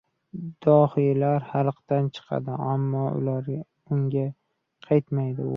—Dohiylar 0.67 1.45
xalqdan 1.49 2.09
chiqadi, 2.19 2.57
ammo 2.77 3.05
unga 4.01 4.27
qaytmaydi. 4.89 5.49